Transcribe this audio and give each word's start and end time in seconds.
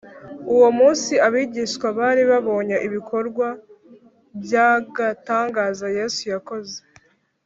uwo 0.53 0.69
munsi 0.79 1.13
abigishwa 1.27 1.87
bari 1.99 2.23
babonye 2.31 2.75
ibikorwa 2.87 3.47
by’agatangaza 4.41 5.85
yesu 5.97 6.21
yakoze 6.33 6.77